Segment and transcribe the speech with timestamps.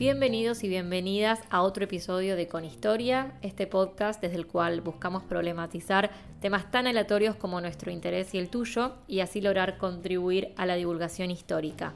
[0.00, 5.24] Bienvenidos y bienvenidas a otro episodio de Con Historia, este podcast desde el cual buscamos
[5.24, 6.10] problematizar
[6.40, 10.76] temas tan aleatorios como nuestro interés y el tuyo y así lograr contribuir a la
[10.76, 11.92] divulgación histórica.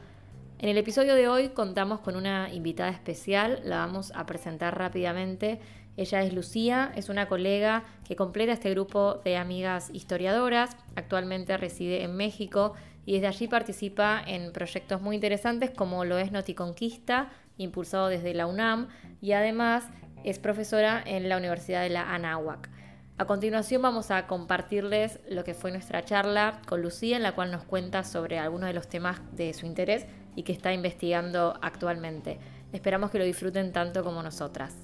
[0.58, 5.58] En el episodio de hoy contamos con una invitada especial, la vamos a presentar rápidamente.
[5.96, 12.02] Ella es Lucía, es una colega que completa este grupo de amigas historiadoras, actualmente reside
[12.02, 12.74] en México
[13.06, 18.46] y desde allí participa en proyectos muy interesantes como lo es Noticonquista, impulsado desde la
[18.46, 18.88] UNAM,
[19.20, 19.88] y además
[20.24, 22.70] es profesora en la Universidad de la Anáhuac.
[23.16, 27.52] A continuación vamos a compartirles lo que fue nuestra charla con Lucía, en la cual
[27.52, 32.40] nos cuenta sobre algunos de los temas de su interés y que está investigando actualmente.
[32.72, 34.74] Esperamos que lo disfruten tanto como nosotras.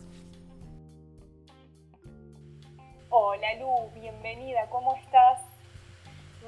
[3.09, 5.41] Hola Lu, bienvenida, ¿cómo estás?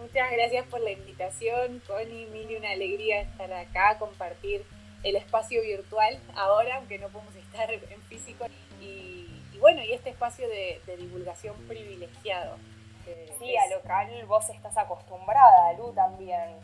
[0.01, 4.65] Muchas gracias por la invitación, Connie, Mili, una alegría estar acá, compartir
[5.03, 8.47] el espacio virtual ahora, aunque no podemos estar en físico.
[8.81, 9.29] Y,
[9.59, 12.57] bueno, y este espacio de, divulgación privilegiado.
[13.39, 16.57] Sí, a local vos estás acostumbrada, Lu también.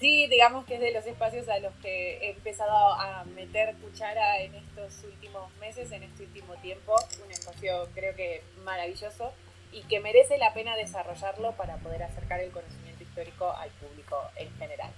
[0.00, 4.38] Sí, digamos que es de los espacios a los que he empezado a meter cuchara
[4.38, 6.94] en estos últimos meses, en este último tiempo.
[7.22, 9.32] Un espacio creo que maravilloso
[9.72, 14.50] y que merece la pena desarrollarlo para poder acercar el conocimiento histórico al público en
[14.56, 14.90] general.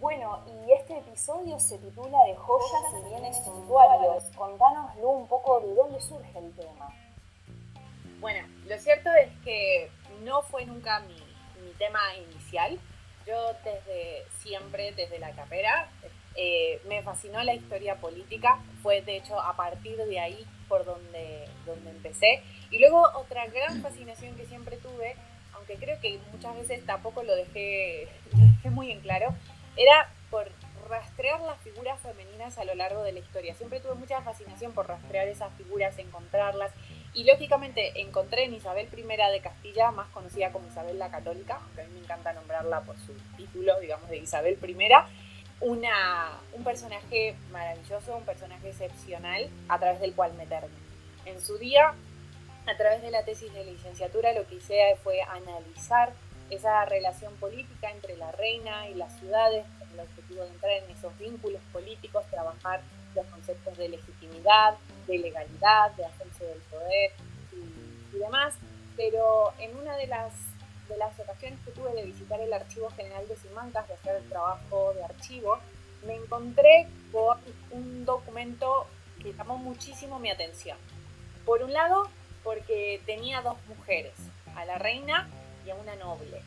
[0.00, 4.24] Bueno, y este episodio se titula De joyas y bienes suntuarios.
[4.36, 6.88] Contanoslo un poco de dónde surge el tema.
[8.20, 9.90] Bueno, lo cierto es que
[10.22, 11.14] no fue nunca mi,
[11.64, 12.78] mi tema inicial.
[13.26, 15.90] Yo desde siempre, desde la carrera,
[16.34, 18.60] eh, me fascinó la historia política.
[18.82, 22.42] Fue de hecho a partir de ahí por donde, donde empecé.
[22.70, 25.16] Y luego otra gran fascinación que siempre tuve,
[25.54, 29.34] aunque creo que muchas veces tampoco lo dejé, lo dejé muy en claro,
[29.76, 30.50] era por
[30.88, 33.54] rastrear las figuras femeninas a lo largo de la historia.
[33.54, 36.72] Siempre tuve mucha fascinación por rastrear esas figuras, encontrarlas.
[37.12, 41.82] Y lógicamente encontré en Isabel I de Castilla, más conocida como Isabel la Católica, aunque
[41.82, 44.88] a mí me encanta nombrarla por su título, digamos, de Isabel I,
[45.60, 50.68] una, un personaje maravilloso, un personaje excepcional a través del cual meterme.
[51.24, 51.94] En su día,
[52.66, 56.12] a través de la tesis de licenciatura, lo que hice fue analizar
[56.50, 60.90] esa relación política entre la reina y las ciudades, con el objetivo de entrar en
[60.90, 62.80] esos vínculos políticos, trabajar
[63.14, 64.76] los conceptos de legitimidad,
[65.06, 67.12] de legalidad, de ascenso del poder
[67.52, 68.54] y, demás.
[68.96, 70.32] Pero en una de las,
[70.88, 74.28] de las ocasiones que tuve de visitar el Archivo General de Simancas, de hacer el
[74.28, 75.58] trabajo de archivo,
[76.06, 77.38] me encontré con
[77.72, 78.86] un documento
[79.22, 80.78] que llamó muchísimo mi atención.
[81.44, 82.08] Por un lado,
[82.42, 84.14] porque tenía dos mujeres,
[84.54, 85.28] a la reina
[85.70, 86.42] a una noble,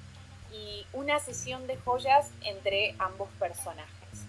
[0.51, 4.25] y una sesión de joyas entre ambos personajes.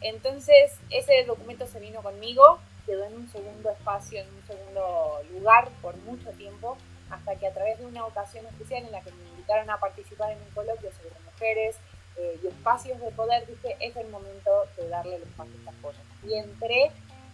[0.00, 5.68] Entonces, ese documento se vino conmigo, quedó en un segundo espacio, en un segundo lugar
[5.80, 6.76] por mucho tiempo,
[7.10, 10.32] hasta que a través de una ocasión especial en la que me invitaron a participar
[10.32, 11.76] en un coloquio sobre mujeres
[12.16, 15.74] eh, y espacios de poder, dije, es el momento de darle el espacio a estas
[15.82, 16.02] joyas.
[16.24, 16.90] Y entré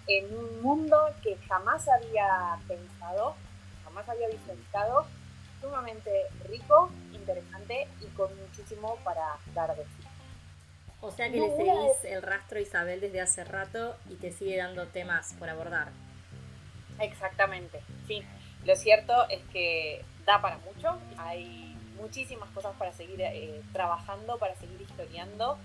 [0.07, 3.35] en un mundo que jamás había pensado,
[3.85, 5.07] jamás había visualizado,
[5.61, 6.11] sumamente
[6.49, 10.09] rico, interesante y con muchísimo para dar de sí.
[11.01, 14.57] O sea que le seguís el rastro a Isabel desde hace rato y te sigue
[14.57, 15.91] dando temas por abordar.
[16.99, 18.23] Exactamente, sí.
[18.65, 24.55] Lo cierto es que da para mucho, hay muchísimas cosas para seguir eh, trabajando, para
[24.57, 25.57] seguir historiando.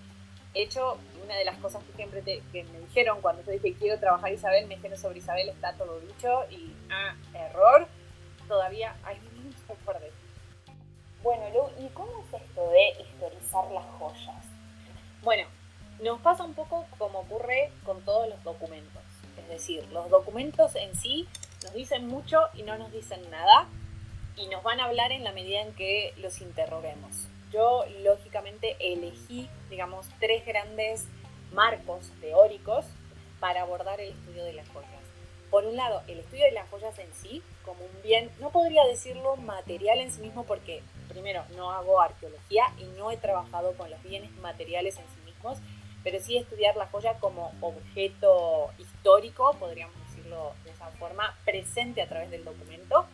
[0.54, 4.00] De hecho, una de las cosas que siempre que me dijeron cuando yo dije quiero
[4.00, 7.88] trabajar Isabel, me dijeron sobre Isabel está todo dicho y ah, error,
[8.48, 9.18] todavía hay
[11.24, 14.46] Bueno, Lu, ¿y cómo es esto de historizar las joyas?
[15.24, 15.48] Bueno,
[16.02, 19.02] nos pasa un poco como ocurre con todos los documentos.
[19.38, 21.28] Es decir, los documentos en sí
[21.64, 23.68] nos dicen mucho y no nos dicen nada
[24.36, 27.28] y nos van a hablar en la medida en que los interroguemos.
[27.52, 31.06] Yo, lógicamente, elegí, digamos, tres grandes
[31.54, 32.86] marcos teóricos
[33.40, 35.03] para abordar el estudio de las joyas.
[35.54, 38.84] Por un lado, el estudio de las joyas en sí, como un bien, no podría
[38.86, 43.92] decirlo material en sí mismo porque, primero, no hago arqueología y no he trabajado con
[43.92, 45.60] los bienes materiales en sí mismos,
[46.04, 52.10] pero sí estudiar la joya como objeto histórico, podríamos decirlo de esa forma, presente a
[52.10, 53.06] través del documento.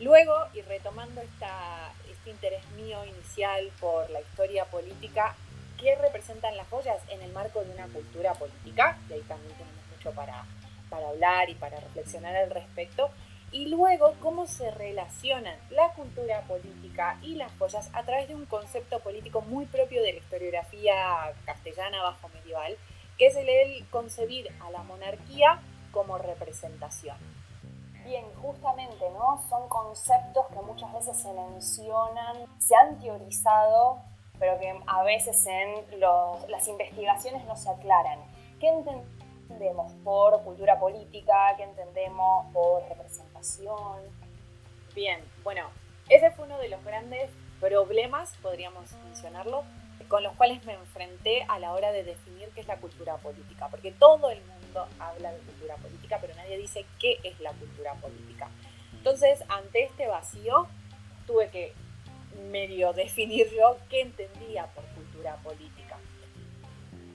[0.00, 5.36] Luego, y retomando esta, este interés mío inicial por la historia política,
[5.80, 8.98] ¿qué representan las joyas en el marco de una cultura política?
[9.08, 10.44] Y ahí también tenemos mucho para,
[10.88, 13.10] para hablar y para reflexionar al respecto.
[13.50, 18.44] Y luego cómo se relacionan la cultura política y las joyas a través de un
[18.44, 22.76] concepto político muy propio de la historiografía castellana bajo medieval,
[23.16, 25.60] que es el concebir a la monarquía
[25.92, 27.16] como representación.
[28.04, 29.42] Bien, justamente, ¿no?
[29.48, 33.98] Son conceptos que muchas veces se mencionan, se han teorizado,
[34.38, 36.00] pero que a veces en
[36.48, 38.18] las investigaciones no se aclaran.
[38.60, 38.68] ¿Qué
[40.04, 41.54] por cultura política?
[41.56, 44.02] ¿Qué entendemos por representación?
[44.94, 45.68] Bien, bueno,
[46.08, 47.30] ese fue uno de los grandes
[47.60, 49.64] problemas, podríamos mencionarlo,
[50.08, 53.68] con los cuales me enfrenté a la hora de definir qué es la cultura política,
[53.68, 57.94] porque todo el mundo habla de cultura política, pero nadie dice qué es la cultura
[57.94, 58.48] política.
[58.92, 60.66] Entonces, ante este vacío,
[61.26, 61.72] tuve que
[62.50, 65.87] medio definir yo qué entendía por cultura política.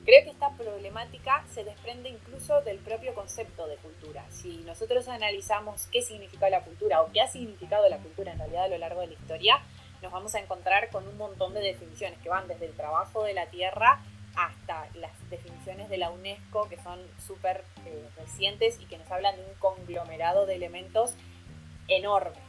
[0.06, 4.26] Creo que esta problemática se desprende incluso del propio concepto de cultura.
[4.30, 8.66] Si nosotros analizamos qué significa la cultura o qué ha significado la cultura en realidad
[8.66, 9.62] a lo largo de la historia,
[10.02, 13.34] nos vamos a encontrar con un montón de definiciones que van desde el trabajo de
[13.34, 14.02] la tierra
[14.36, 19.38] hasta las definiciones de la UNESCO que son súper eh, recientes y que nos hablan
[19.38, 21.16] de un conglomerado de elementos
[21.88, 22.44] enormes,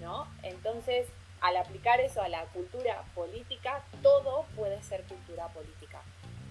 [0.00, 0.26] ¿no?
[0.42, 1.06] Entonces,
[1.40, 5.85] al aplicar eso a la cultura política, todo puede ser cultura política.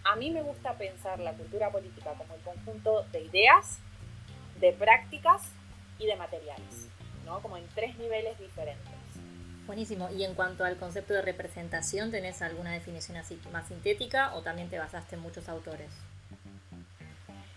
[0.06, 3.80] A mí me gusta pensar la cultura política como el conjunto de ideas,
[4.60, 5.42] de prácticas
[5.98, 6.88] y de materiales,
[7.26, 7.42] ¿no?
[7.42, 8.94] Como en tres niveles diferentes.
[9.66, 10.10] Buenísimo.
[10.12, 14.70] Y en cuanto al concepto de representación, ¿tenés alguna definición así más sintética o también
[14.70, 15.90] te basaste en muchos autores?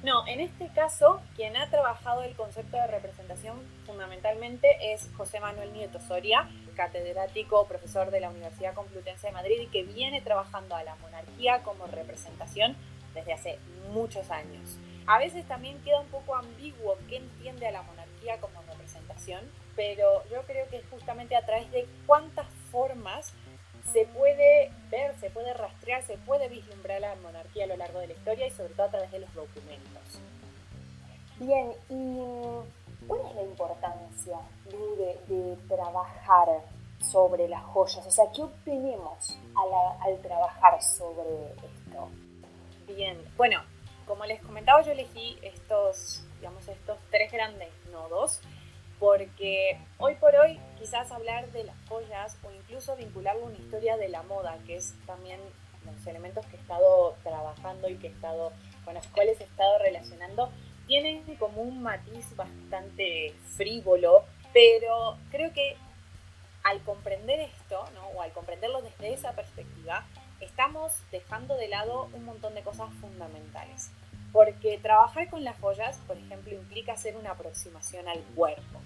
[0.02, 5.72] No, en este caso, quien ha trabajado el concepto de representación fundamentalmente es José Manuel
[5.72, 10.84] Nieto Soria, catedrático, profesor de la Universidad Complutense de Madrid y que viene trabajando a
[10.84, 12.76] la monarquía como representación
[13.12, 13.58] desde hace
[13.92, 14.78] muchos años.
[15.08, 19.40] A veces también queda un poco ambiguo qué entiende a la monarquía como representación,
[19.74, 23.32] pero yo creo que es justamente a través de cuántas formas
[23.92, 24.47] se puede
[25.28, 28.50] se puede rastrear, se puede vislumbrar la monarquía a lo largo de la historia y
[28.50, 30.20] sobre todo a través de los documentos.
[31.38, 34.38] Bien, ¿y cuál es la importancia
[35.28, 36.48] de, trabajar
[37.02, 38.06] sobre las joyas?
[38.06, 42.08] O sea, ¿qué obtenemos al, al trabajar sobre esto?
[42.86, 43.62] Bien, bueno,
[44.06, 48.40] como les comentaba, yo elegí estos, digamos, estos tres grandes nodos
[48.98, 53.96] porque hoy por hoy quizás hablar de las joyas o incluso vincularlo a una historia
[53.96, 55.40] de la moda, que es también
[55.84, 58.52] los elementos que he estado trabajando y que he estado,
[58.84, 60.50] con los cuales he estado relacionando,
[60.86, 65.76] tienen como un matiz bastante frívolo, pero creo que
[66.64, 68.06] al comprender esto, ¿no?
[68.08, 70.04] o al comprenderlo desde esa perspectiva,
[70.40, 73.90] estamos dejando de lado un montón de cosas fundamentales.
[74.32, 78.80] Porque trabajar con las joyas, por ejemplo, implica hacer una aproximación al cuerpo.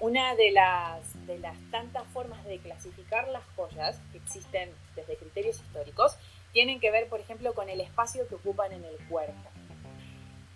[0.00, 5.60] Una de las, de las tantas formas de clasificar las joyas que existen desde criterios
[5.60, 6.16] históricos
[6.52, 9.50] tienen que ver, por ejemplo, con el espacio que ocupan en el cuerpo.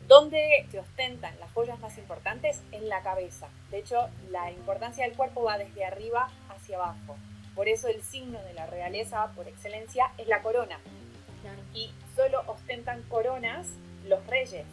[0.09, 3.51] Donde se ostentan las joyas más importantes en la cabeza.
[3.71, 7.17] De hecho, la importancia del cuerpo va desde arriba hacia abajo.
[7.55, 10.79] Por eso el signo de la realeza por excelencia es la corona.
[11.75, 13.67] Y solo ostentan coronas
[14.07, 14.65] los reyes.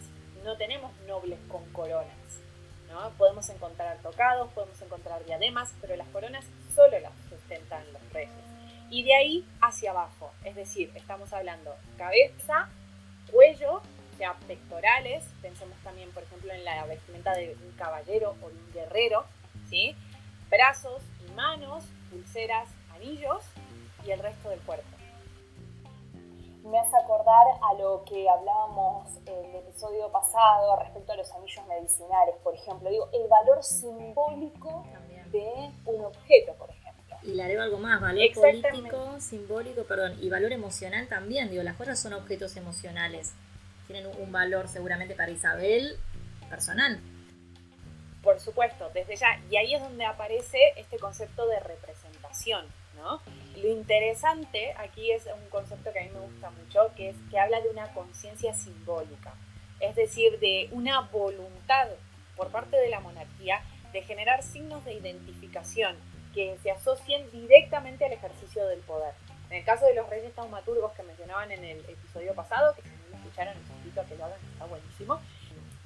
[0.46, 2.41] No tenemos nobles con coronas.
[3.18, 6.46] Podemos encontrar tocados, podemos encontrar diademas, pero las coronas
[6.76, 8.32] solo las sustentan los reyes.
[8.90, 12.70] Y de ahí hacia abajo, es decir, estamos hablando cabeza,
[13.32, 18.50] cuello, o sea, pectorales, pensemos también, por ejemplo, en la vestimenta de un caballero o
[18.50, 19.26] de un guerrero,
[19.70, 19.96] ¿sí?
[20.50, 23.44] Brazos y manos, pulseras, anillos
[24.06, 25.01] y el resto del cuerpo
[26.64, 31.66] me hace acordar a lo que hablábamos en el episodio pasado respecto a los anillos
[31.68, 32.90] medicinales, por ejemplo.
[32.90, 34.86] Digo, el valor simbólico
[35.32, 37.18] de un objeto, por ejemplo.
[37.24, 41.50] Y le agrego algo más, valor político, simbólico, perdón, y valor emocional también.
[41.50, 43.34] Digo, las joyas son objetos emocionales.
[43.88, 45.98] Tienen un valor seguramente para Isabel
[46.50, 47.00] personal.
[48.24, 49.40] Por supuesto, desde ya.
[49.50, 52.66] Y ahí es donde aparece este concepto de representación,
[53.58, 57.40] Lo interesante aquí es un concepto que a mí me gusta mucho, que es que
[57.40, 59.34] habla de una conciencia simbólica,
[59.80, 61.88] es decir, de una voluntad
[62.36, 65.96] por parte de la monarquía de generar signos de identificación
[66.34, 69.14] que se asocien directamente al ejercicio del poder.
[69.50, 72.88] En el caso de los reyes taumaturgos que mencionaban en el episodio pasado, que si
[72.88, 75.20] no lo escucharon, les invito a que lo hagan, está buenísimo.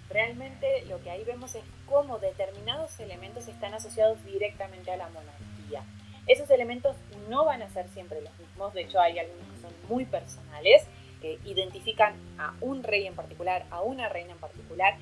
[0.07, 5.84] Realmente lo que ahí vemos es cómo determinados elementos están asociados directamente a la monarquía.
[6.27, 6.96] Esos elementos
[7.29, 10.86] no van a ser siempre los mismos, de hecho hay algunos que son muy personales,
[11.22, 14.98] que identifican a un rey en particular, a una reina en particular,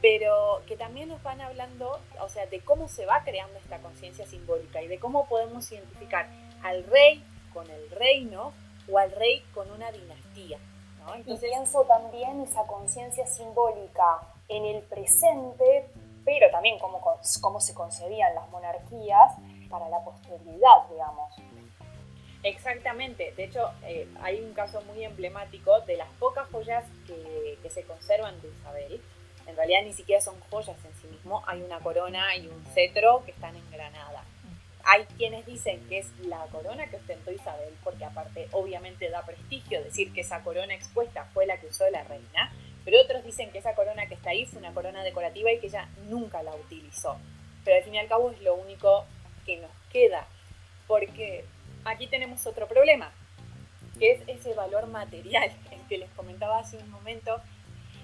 [0.00, 4.26] pero que también nos van hablando, o sea, de cómo se va creando esta conciencia
[4.26, 6.28] simbólica y de cómo podemos identificar
[6.62, 8.52] al rey con el reino
[8.90, 10.58] o al rey con una dinastía.
[11.26, 15.88] y pienso también esa conciencia simbólica en el presente,
[16.24, 17.00] pero también cómo,
[17.40, 19.32] cómo se concebían las monarquías
[19.68, 21.34] para la posteridad, digamos.
[22.42, 27.70] Exactamente, de hecho eh, hay un caso muy emblemático de las pocas joyas que, que,
[27.70, 29.00] se conservan de Isabel.
[29.46, 33.22] En realidad ni siquiera son joyas en sí mismo, hay una corona y un cetro
[33.24, 34.22] que están en Granada.
[34.84, 39.82] Hay quienes dicen que es la corona que ostentó Isabel, porque aparte obviamente da prestigio
[39.82, 42.52] decir que esa corona expuesta fue la que usó la reina,
[42.84, 45.66] pero otros dicen que esa corona que está ahí fue una corona decorativa y que
[45.66, 47.18] ella nunca la utilizó.
[47.64, 49.04] Pero al fin y al cabo es lo único
[49.48, 50.28] que nos queda,
[50.86, 51.46] porque
[51.86, 53.10] aquí tenemos otro problema,
[53.98, 57.40] que es ese valor material, el que les comentaba hace un momento,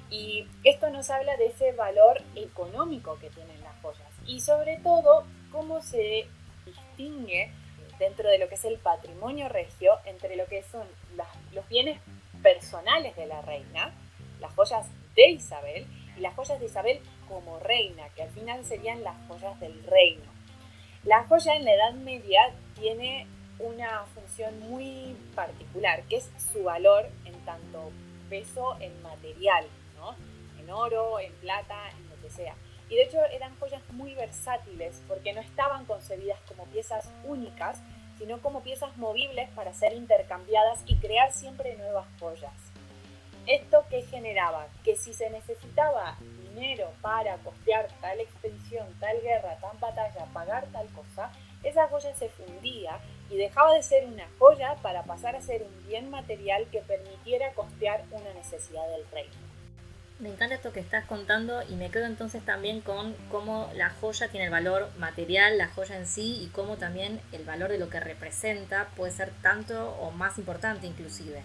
[0.08, 5.26] y esto nos habla de ese valor económico que tienen las joyas y sobre todo
[5.50, 6.26] cómo se
[6.64, 7.50] distingue
[7.98, 10.86] dentro de lo que es el patrimonio regio entre lo que son
[11.52, 12.00] los bienes
[12.42, 13.92] personales de la reina,
[14.40, 15.86] las joyas de Isabel
[16.16, 20.33] y las joyas de Isabel como reina, que al final serían las joyas del reino.
[21.04, 22.40] La joya en la Edad Media
[22.74, 23.26] tiene
[23.58, 27.90] una función muy particular, que es su valor en tanto
[28.30, 30.14] peso en material, ¿no?
[30.58, 32.54] en oro, en plata, en lo que sea.
[32.88, 37.82] Y de hecho eran joyas muy versátiles porque no estaban concebidas como piezas únicas,
[38.18, 42.54] sino como piezas movibles para ser intercambiadas y crear siempre nuevas joyas.
[43.46, 44.68] ¿Esto qué generaba?
[44.84, 46.16] Que si se necesitaba
[46.54, 51.30] dinero para costear tal expedición, tal guerra, tal batalla, pagar tal cosa,
[51.62, 52.98] esa joya se fundía
[53.30, 57.52] y dejaba de ser una joya para pasar a ser un bien material que permitiera
[57.52, 59.54] costear una necesidad del reino.
[60.20, 64.28] Me encanta esto que estás contando y me quedo entonces también con cómo la joya
[64.28, 67.90] tiene el valor material, la joya en sí y cómo también el valor de lo
[67.90, 71.42] que representa puede ser tanto o más importante inclusive.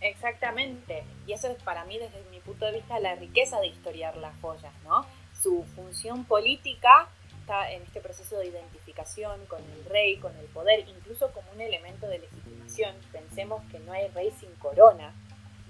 [0.00, 4.16] Exactamente, y eso es para mí desde mi punto de vista la riqueza de historiar
[4.16, 5.06] las joyas, ¿no?
[5.40, 7.08] Su función política
[7.40, 11.60] está en este proceso de identificación con el rey, con el poder, incluso como un
[11.60, 12.94] elemento de legitimación.
[13.12, 15.14] Pensemos que no hay rey sin corona,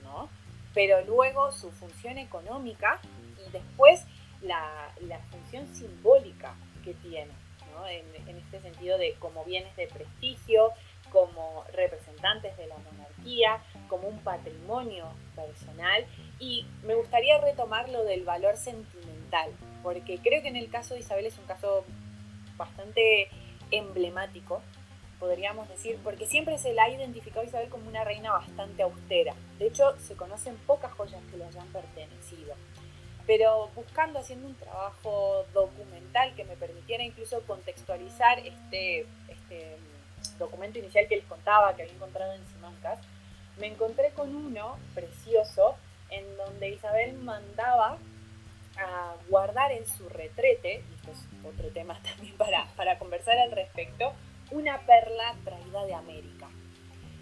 [0.03, 0.29] ¿no?
[0.73, 3.01] Pero luego su función económica
[3.47, 4.05] y después
[4.43, 4.91] la,
[5.31, 6.55] función simbólica
[6.85, 7.33] que tiene,
[7.73, 7.87] ¿no?
[7.87, 10.73] en, en este sentido de como bienes de prestigio,
[11.11, 13.63] como representantes de la monarquía,
[13.95, 16.05] como un patrimonio personal
[16.41, 19.53] y me gustaría retomar lo del valor sentimental,
[19.85, 21.85] porque creo que en el caso de Isabel es un caso
[22.57, 23.29] bastante
[23.71, 24.63] emblemático,
[25.21, 29.33] podríamos decir, porque siempre se la ha identificado Isabel como una reina bastante austera.
[29.61, 32.57] De hecho, se conocen pocas joyas que le hayan pertenecido.
[33.29, 39.77] Pero buscando, haciendo un trabajo documental que me permitiera incluso contextualizar este, este
[40.37, 42.99] documento inicial que les contaba, que había encontrado en Simancas,
[43.59, 45.77] me encontré con uno precioso
[46.11, 47.99] en donde Isabel mandaba
[48.77, 53.53] a guardar en su retrete, y esto es otro tema también para, para conversar al
[53.53, 54.13] respecto,
[54.51, 56.49] una perla traída de América.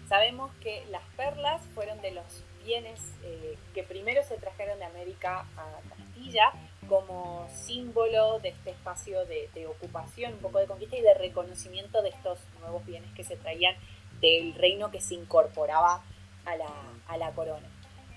[0.09, 5.45] Sabemos que las perlas fueron de los bienes eh, que primero se trajeron de América
[5.57, 6.51] a Castilla
[6.87, 12.01] como símbolo de este espacio de, de, ocupación, un poco de conquista y de reconocimiento
[12.01, 13.75] de estos nuevos bienes que se traían
[14.21, 16.03] del reino que se incorporaba
[16.45, 16.69] a la,
[17.07, 17.67] a la corona.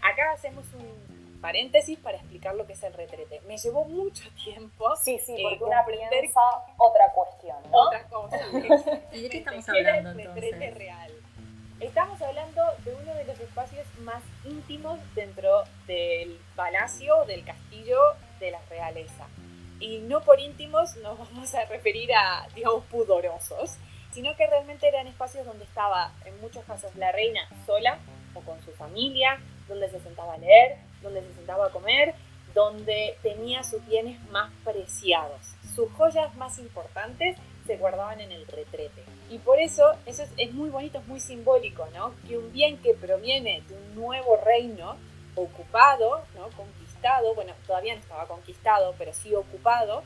[0.02, 3.40] Acá hacemos un paréntesis para explicar lo que es el retrete.
[3.46, 4.96] Me llevó mucho tiempo.
[4.96, 6.24] Sí, sí, porque eh, una aprender
[6.76, 7.78] otra cuestión, ¿no?
[7.78, 8.40] Otra cosa.
[9.12, 11.12] ¿Y de qué estamos hablando el retrete real.
[11.78, 17.98] Estamos hablando de uno de los espacios más íntimos dentro del palacio, del castillo
[18.40, 19.26] de la realeza.
[19.78, 23.76] Y no por íntimos nos vamos a referir a, digamos, pudorosos,
[24.10, 27.98] sino que realmente eran espacios donde estaba, en muchos casos, la reina sola
[28.42, 29.38] con su familia,
[29.68, 32.14] donde se sentaba a leer, donde se sentaba a comer,
[32.54, 35.40] donde tenía sus bienes más preciados.
[35.74, 39.04] Sus joyas más importantes se guardaban en el retrete.
[39.28, 42.14] Y por eso, eso es, muy bonito, es muy simbólico, ¿no?
[42.26, 44.96] Que un bien que proviene de un nuevo reino
[45.34, 46.48] ocupado, ¿no?
[46.56, 50.02] Conquistado, bueno, todavía no estaba conquistado, pero sí ocupado,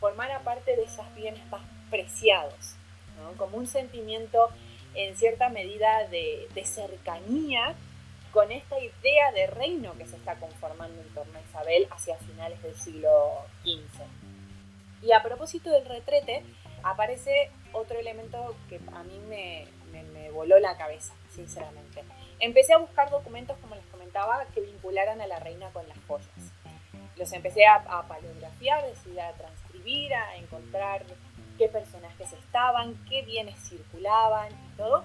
[0.00, 2.74] formara parte de esos bienes más preciados.
[3.36, 4.48] Como un sentimiento
[4.94, 7.74] en cierta medida de, cercanía
[8.32, 12.62] con esta idea de reino que se está conformando en torno a Isabel hacia finales
[12.62, 14.02] del siglo XV.
[15.02, 16.44] Y a propósito del retrete,
[16.82, 22.04] aparece otro elemento que a mí me, me, voló la cabeza, sinceramente.
[22.38, 26.28] Empecé a buscar documentos, como les comentaba, que vincularan a la reina con las joyas.
[27.16, 31.04] Los empecé a, a paleografiar, decir, a transcribir, a encontrar
[31.60, 35.04] qué personajes estaban, qué bienes circulaban y todo.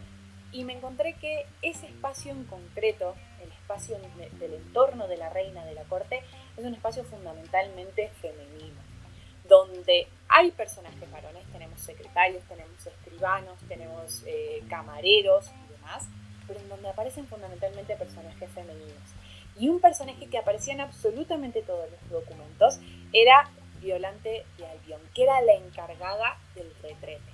[0.53, 3.97] y me encontré que ese espacio en concreto, el espacio
[4.39, 6.21] del entorno de la reina de la corte,
[6.55, 8.79] es un espacio fundamentalmente femenino,
[9.49, 16.07] donde hay personajes varones, tenemos secretarios, tenemos escribanos, tenemos eh, camareros y demás,
[16.47, 19.09] pero en donde aparecen fundamentalmente personajes femeninos.
[19.59, 22.79] Y un personaje que aparecía en absolutamente todos los documentos
[23.11, 23.49] era
[23.85, 27.31] Violante de Albión, que era la encargada del retrete.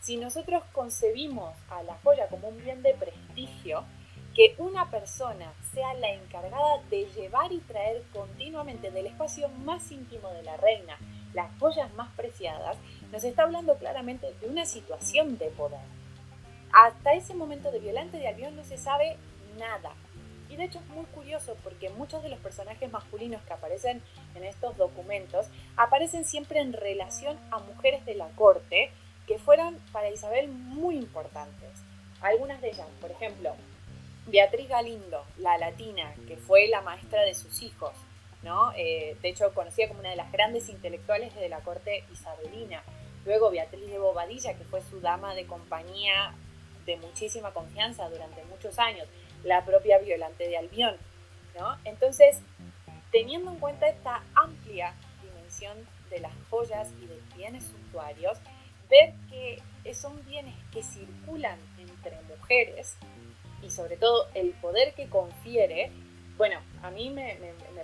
[0.00, 3.84] Si nosotros concebimos a la joya como un bien de prestigio,
[4.32, 10.30] que una persona sea la encargada de llevar y traer continuamente del espacio más íntimo
[10.30, 10.96] de la reina
[11.34, 12.76] las joyas más preciadas,
[13.12, 15.80] nos está hablando claramente de una situación de poder.
[16.72, 19.16] Hasta ese momento de Violante de Albión no se sabe
[19.58, 19.92] nada.
[20.48, 24.02] Y de hecho es muy curioso porque muchos de los personajes masculinos que aparecen
[24.34, 28.90] en estos documentos aparecen siempre en relación a mujeres de la corte
[29.26, 31.70] que fueron para Isabel muy importantes.
[32.20, 33.54] Algunas de ellas, por ejemplo,
[34.26, 37.92] Beatriz Galindo, la latina, que fue la maestra de sus hijos,
[38.42, 38.72] ¿no?
[38.76, 42.82] Eh, de hecho conocida como una de las grandes intelectuales de la corte isabelina.
[43.24, 46.34] Luego Beatriz de Bobadilla, que fue su dama de compañía
[46.86, 49.06] de muchísima confianza durante muchos años,
[49.44, 50.96] la propia Violante de Albión,
[51.58, 51.76] ¿no?
[51.84, 52.40] Entonces,
[53.12, 55.76] teniendo en cuenta esta amplia dimensión
[56.10, 58.38] de las joyas y de bienes suntuarios,
[58.88, 59.62] ver que
[59.94, 62.96] son bienes que circulan entre mujeres
[63.62, 65.90] y sobre todo el poder que confiere,
[66.36, 67.36] bueno, a mí me,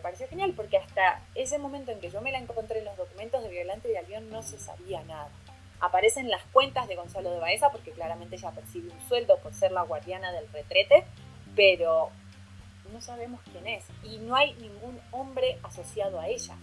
[0.03, 3.43] pareció genial porque hasta ese momento en que yo me la encontré en los documentos
[3.43, 5.29] de Violante de Albión no se sabía nada.
[5.81, 9.73] Aparecen las cuentas de Gonzalo de Baeza porque claramente ella percibe un sueldo por ser
[9.73, 11.05] la guardiana del retrete,
[11.55, 12.11] pero
[12.93, 16.55] no sabemos quién es y no hay ningún hombre asociado a ella.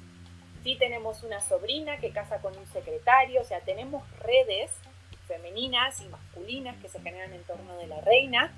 [0.64, 4.72] Sí tenemos una sobrina que casa con un secretario, o sea, tenemos redes
[5.28, 8.54] femeninas y masculinas que se generan en torno de la reina,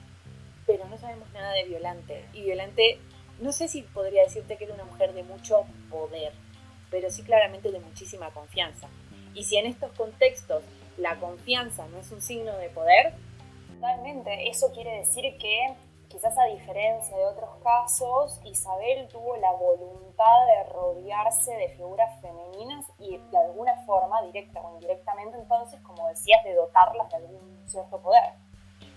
[0.65, 2.25] pero no sabemos nada de Violante.
[2.33, 2.99] Y Violante,
[3.39, 6.33] no sé si podría decirte que era una mujer de mucho poder,
[6.89, 8.87] pero sí claramente de muchísima confianza.
[9.33, 10.63] Y si en estos contextos
[10.97, 13.13] la confianza no es un signo de poder,
[13.73, 15.75] totalmente, eso quiere decir que
[16.13, 22.85] quizás a diferencia de otros casos, Isabel tuvo la voluntad de rodearse de figuras femeninas
[22.99, 27.99] y de alguna forma, directa o indirectamente, entonces, como decías, de dotarlas de algún cierto
[27.99, 28.33] poder.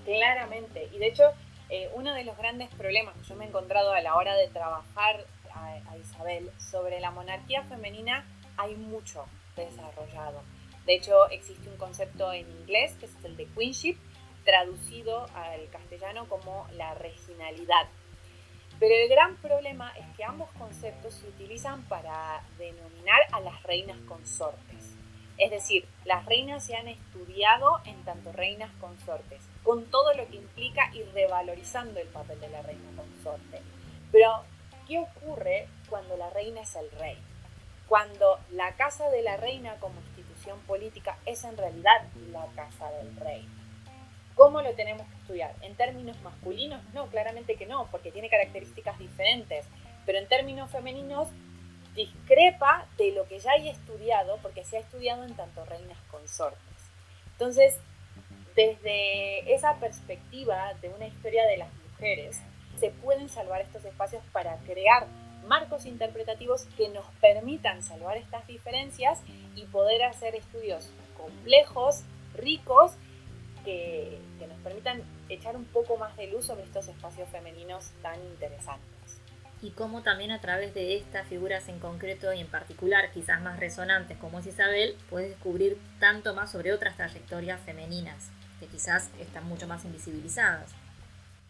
[0.05, 1.25] Claramente, y de hecho,
[1.71, 4.49] eh, uno de los grandes problemas que yo me he encontrado a la hora de
[4.49, 5.25] trabajar
[5.55, 8.27] a Isabel sobre la monarquía femenina,
[8.59, 9.25] hay mucho
[9.57, 10.43] desarrollado.
[10.85, 13.97] De hecho, existe un concepto en inglés que es el de queenship,
[14.47, 17.87] traducido al castellano como la regionalidad.
[18.79, 23.99] Pero el gran problema es que ambos conceptos se utilizan para denominar a las reinas
[24.07, 24.95] consortes.
[25.39, 30.37] Es decir, las reinas se han estudiado en tanto reinas consortes, con todo lo que
[30.37, 33.61] implica y revalorizando el papel de la reina consorte.
[34.13, 34.45] Pero,
[34.87, 37.19] ¿qué ocurre cuando la reina es el rey?
[37.89, 43.15] Cuando la casa de la reina como institución política es en realidad la casa del
[43.17, 43.47] rey.
[44.37, 45.55] ¿Cómo lo tenemos que estudiar?
[45.63, 46.83] ¿En términos masculinos?
[46.93, 49.65] No, claramente que no, porque tiene características diferentes.
[50.05, 51.29] Pero en términos femeninos
[51.95, 56.61] discrepa de lo que ya hay estudiado, porque se ha estudiado en tanto reinas consortes.
[57.33, 57.79] Entonces,
[58.55, 62.39] desde esa perspectiva de una historia de las mujeres,
[62.79, 65.07] se pueden salvar estos espacios para crear
[65.47, 69.23] marcos interpretativos que nos permitan salvar estas diferencias
[69.55, 72.03] y poder hacer estudios complejos,
[72.35, 72.93] ricos
[73.67, 78.87] que, nos permitan echar un poco más de luz sobre estos espacios femeninos tan interesantes.
[79.61, 83.59] Y cómo también a través de estas figuras en concreto y en particular, quizás más
[83.59, 89.49] resonantes como es Isabel, puedes descubrir tanto más sobre otras trayectorias femeninas, que quizás están
[89.49, 90.73] mucho más invisibilizadas.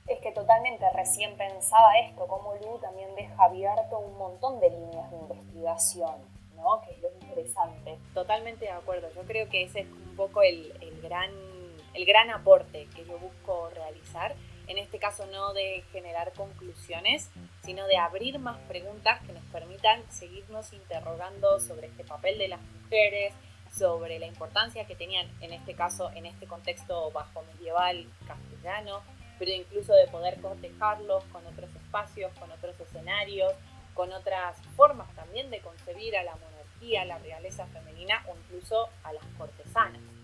[0.07, 5.11] Es que totalmente recién pensaba esto, cómo Lu también deja abierto un montón de líneas
[5.11, 6.14] de investigación,
[6.55, 6.81] ¿no?
[6.83, 7.98] Que es lo interesante.
[8.14, 9.09] Totalmente de acuerdo.
[9.14, 11.56] Yo creo que ese es un poco el, el gran
[11.96, 14.35] el gran aporte que yo busco realizar,
[14.66, 17.30] en este caso no de generar conclusiones,
[17.64, 22.61] sino de abrir más preguntas que nos permitan seguirnos interrogando sobre este papel de las
[22.61, 23.32] mujeres,
[23.72, 29.00] sobre la importancia que tenían en este caso, en este contexto bajo medieval castellano,
[29.38, 33.54] pero incluso de poder cotejarlos con otros espacios, con otros escenarios,
[33.94, 38.90] con otras formas también de concebir a la monarquía, a la realeza femenina o incluso
[39.02, 40.15] a las cortesanas.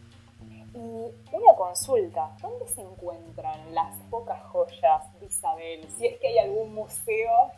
[0.75, 5.87] Y una consulta, ¿dónde se encuentran las pocas joyas de Isabel?
[5.99, 7.53] Si es que hay algún museo.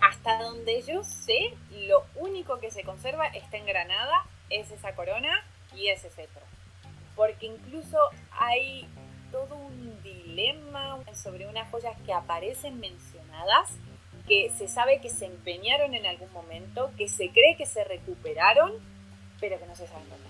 [0.00, 5.44] Hasta donde yo sé, lo único que se conserva está en Granada, es esa corona
[5.74, 6.42] y ese cetro.
[7.16, 7.98] Porque incluso
[8.30, 8.88] hay
[9.32, 13.70] todo un dilema sobre unas joyas que aparecen mencionadas,
[14.26, 18.72] que se sabe que se empeñaron en algún momento, que se cree que se recuperaron,
[19.40, 20.27] pero que no se sabe dónde.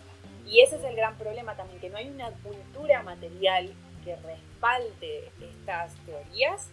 [0.48, 5.30] Y ese es el gran problema también, que no hay una cultura material que respalde
[5.40, 6.70] estas teorías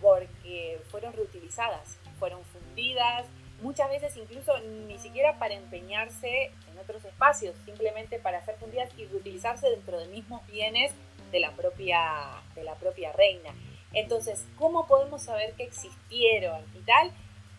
[0.00, 3.26] porque fueron reutilizadas, fueron fundidas,
[3.62, 9.06] muchas veces incluso ni siquiera para empeñarse en otros espacios, simplemente para ser fundidas y
[9.06, 10.92] reutilizarse dentro de mismos bienes
[11.30, 13.50] de la propia, de la propia reina.
[13.92, 17.12] Entonces, ¿cómo podemos saber que existieron y tal?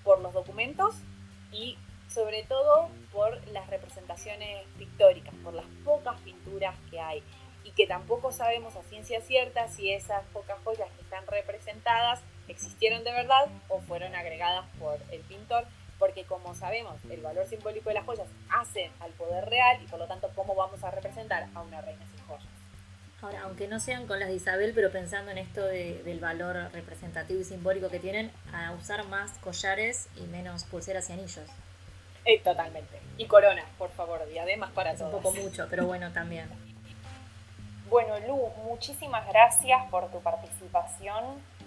[0.04, 0.96] Por los documentos
[1.52, 1.78] y
[2.10, 7.24] sobre todo por las representaciones pictóricas, por las pocas pinturas que hay
[7.64, 13.06] y que tampoco sabemos a ciencia cierta si esas pocas joyas que están representadas existieron
[13.06, 15.66] de verdad o fueron agregadas por el pintor
[15.98, 19.98] porque como sabemos, el valor simbólico de las joyas hace al poder real y por
[19.98, 22.50] lo tanto, ¿cómo vamos a representar a una reina sin joyas?
[23.22, 27.40] Ahora, aunque no sean con las de Isabel, pero pensando en esto del valor representativo
[27.40, 31.50] y simbólico que tienen, a usar más collares y menos pulseras y anillos.
[32.26, 33.00] Eh, totalmente.
[33.18, 36.50] Y coronas, por favor, diademas para es Un poco mucho, pero bueno, también.
[37.90, 41.24] Bueno, Lu, muchísimas gracias por tu participación.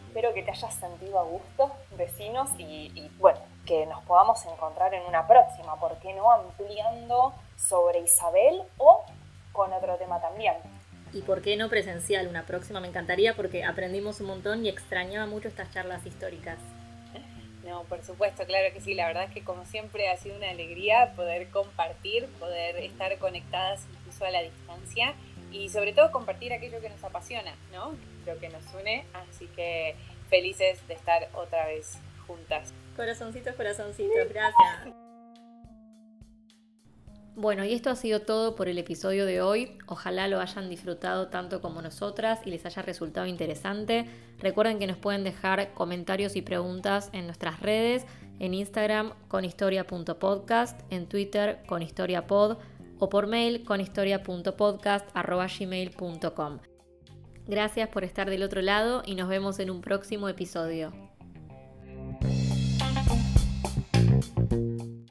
[0.08, 5.02] Espero que te hayas sentido a gusto, vecinos, y bueno, que nos podamos encontrar en
[5.02, 6.30] una próxima, ¿por qué no?
[6.32, 9.04] Ampliando sobre Isabel o
[9.52, 10.54] con otro tema también.
[11.12, 12.28] ¿Y por qué no presencial?
[12.28, 16.58] Una próxima me encantaría porque aprendimos un montón y extrañaba mucho estas charlas históricas.
[17.68, 18.94] No, por supuesto, claro que sí.
[18.94, 23.86] La verdad es que como siempre ha sido una alegría poder compartir, poder estar conectadas
[23.92, 25.14] incluso a la distancia
[25.52, 27.94] y sobre todo compartir aquello que nos apasiona, ¿no?
[28.26, 29.04] Lo que nos une.
[29.12, 29.96] Así que
[30.30, 32.72] felices de estar otra vez juntas.
[32.96, 35.07] Corazoncitos, corazoncitos, gracias.
[37.40, 39.78] Bueno, y esto ha sido todo por el episodio de hoy.
[39.86, 44.06] Ojalá lo hayan disfrutado tanto como nosotras y les haya resultado interesante.
[44.40, 48.06] Recuerden que nos pueden dejar comentarios y preguntas en nuestras redes,
[48.40, 52.56] en Instagram con historia.podcast, en Twitter con historiapod
[52.98, 56.58] o por mail con historia.podcast.gmail.com.
[57.46, 61.07] Gracias por estar del otro lado y nos vemos en un próximo episodio.